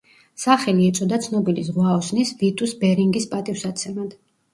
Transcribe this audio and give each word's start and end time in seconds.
სახელი 0.43 0.85
ეწოდა 0.91 1.19
ცნობილი 1.25 1.65
ზღვაოსნის 1.67 2.31
ვიტუს 2.39 2.73
ბერინგის 2.81 3.29
პატივსაცემად. 3.35 4.17